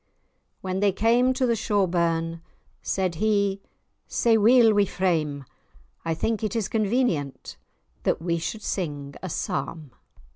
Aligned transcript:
When 0.61 0.79
they 0.79 0.91
came 0.91 1.31
to 1.33 1.45
the 1.45 1.55
Shaw 1.55 1.85
burn, 1.85 2.41
Said 2.81 3.13
he, 3.21 3.61
"Sae 4.07 4.35
weel 4.35 4.73
we 4.73 4.87
frame. 4.87 5.45
I 6.03 6.15
think 6.15 6.43
it 6.43 6.55
is 6.55 6.67
convenient 6.67 7.55
That 8.01 8.19
we 8.19 8.39
should 8.39 8.63
sing 8.63 9.13
a 9.21 9.29
psalm." 9.29 9.91